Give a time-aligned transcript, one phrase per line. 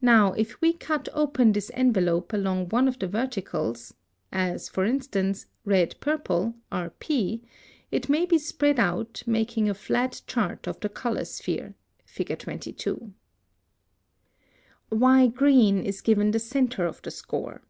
[0.00, 3.92] Now, if we cut open this envelope along one of the verticals,
[4.30, 7.42] as, for instance, red purple (RP),
[7.90, 11.74] it may be spread out, making a flat chart of the color sphere
[12.06, 12.38] (Fig.
[12.38, 13.12] 22).
[14.90, 17.62] +Why green is given the centre of the score.